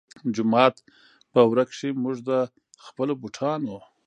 جومات 0.35 0.75
پۀ 1.31 1.39
ورۀ 1.49 1.63
کښې 1.69 1.89
مونږ 2.01 2.17
د 2.29 2.31
خپلو 2.85 3.13
بوټانو 3.21 3.77